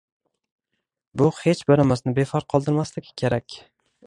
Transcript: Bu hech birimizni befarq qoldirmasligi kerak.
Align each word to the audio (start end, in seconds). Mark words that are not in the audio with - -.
Bu 1.21 1.27
hech 1.41 1.61
birimizni 1.73 2.15
befarq 2.21 2.49
qoldirmasligi 2.55 3.15
kerak. 3.25 3.61